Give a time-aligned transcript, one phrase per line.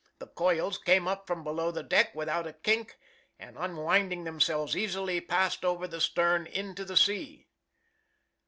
[0.17, 2.97] The coils came up from below the deck without a kink,
[3.37, 7.45] and, unwinding themselves easily, passed over the stern into the sea.